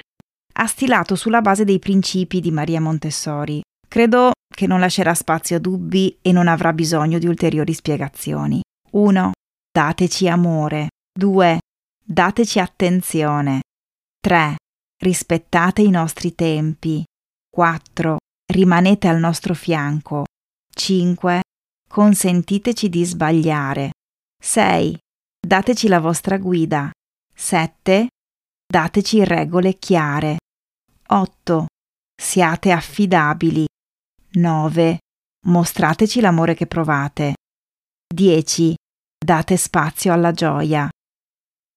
ha 0.53 0.67
stilato 0.67 1.15
sulla 1.15 1.41
base 1.41 1.65
dei 1.65 1.79
principi 1.79 2.39
di 2.39 2.51
Maria 2.51 2.79
Montessori. 2.79 3.61
Credo 3.87 4.31
che 4.53 4.67
non 4.67 4.79
lascerà 4.79 5.13
spazio 5.13 5.57
a 5.57 5.59
dubbi 5.59 6.17
e 6.21 6.31
non 6.31 6.47
avrà 6.47 6.71
bisogno 6.71 7.19
di 7.19 7.27
ulteriori 7.27 7.73
spiegazioni. 7.73 8.61
1. 8.91 9.31
Dateci 9.69 10.29
amore. 10.29 10.87
2. 11.13 11.59
Dateci 12.03 12.59
attenzione. 12.59 13.61
3 14.21 14.55
rispettate 15.01 15.81
i 15.81 15.89
nostri 15.89 16.35
tempi. 16.35 17.03
4. 17.49 18.17
Rimanete 18.53 19.07
al 19.07 19.19
nostro 19.19 19.53
fianco. 19.53 20.25
5. 20.73 21.41
Consentiteci 21.87 22.89
di 22.89 23.03
sbagliare. 23.03 23.91
6. 24.41 24.97
Dateci 25.39 25.87
la 25.87 25.99
vostra 25.99 26.37
guida. 26.37 26.91
7. 27.33 28.07
Dateci 28.65 29.23
regole 29.23 29.77
chiare. 29.79 30.37
8. 31.07 31.65
Siate 32.15 32.71
affidabili. 32.71 33.65
9. 34.33 34.97
Mostrateci 35.47 36.21
l'amore 36.21 36.53
che 36.53 36.67
provate. 36.67 37.33
10. 38.13 38.75
Date 39.17 39.57
spazio 39.57 40.13
alla 40.13 40.31
gioia. 40.31 40.89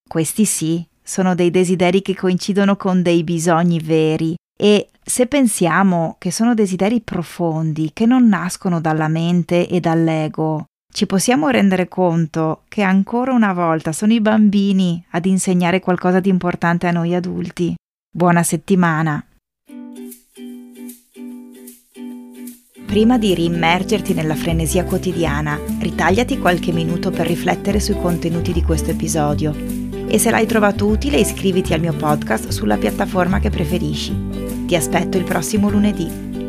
Questi 0.07 0.45
sì 0.45 0.87
sono 1.07 1.35
dei 1.35 1.51
desideri 1.51 2.01
che 2.01 2.17
coincidono 2.17 2.77
con 2.77 3.03
dei 3.03 3.23
bisogni 3.25 3.79
veri 3.79 4.35
e 4.59 4.89
se 5.05 5.27
pensiamo 5.27 6.17
che 6.19 6.31
sono 6.31 6.55
desideri 6.55 7.03
profondi, 7.03 7.91
che 7.93 8.07
non 8.07 8.27
nascono 8.27 8.81
dalla 8.81 9.09
mente 9.09 9.69
e 9.69 9.81
dall'ego, 9.81 10.65
ci 10.91 11.05
possiamo 11.05 11.49
rendere 11.49 11.89
conto 11.89 12.63
che 12.69 12.83
ancora 12.83 13.33
una 13.33 13.53
volta 13.53 13.93
sono 13.93 14.15
i 14.15 14.21
bambini 14.21 15.05
ad 15.11 15.27
insegnare 15.27 15.81
qualcosa 15.81 16.21
di 16.21 16.31
importante 16.31 16.87
a 16.87 16.93
noi 16.93 17.15
adulti. 17.15 17.75
Buona 18.11 18.43
settimana! 18.43 19.23
Prima 22.87 23.19
di 23.19 23.35
riimmergerti 23.35 24.15
nella 24.15 24.37
frenesia 24.37 24.85
quotidiana, 24.85 25.59
ritagliati 25.81 26.39
qualche 26.39 26.71
minuto 26.71 27.11
per 27.11 27.27
riflettere 27.27 27.81
sui 27.81 28.01
contenuti 28.01 28.53
di 28.53 28.63
questo 28.63 28.93
episodio 28.93 29.84
e 30.07 30.19
se 30.19 30.31
l'hai 30.31 30.47
trovato 30.47 30.87
utile 30.87 31.19
iscriviti 31.19 31.73
al 31.73 31.81
mio 31.81 31.93
podcast 31.93 32.49
sulla 32.49 32.77
piattaforma 32.77 33.39
che 33.39 33.51
preferisci. 33.51 34.65
Ti 34.67 34.77
aspetto 34.77 35.19
il 35.19 35.25
prossimo 35.25 35.71
lunedì. 35.71 36.44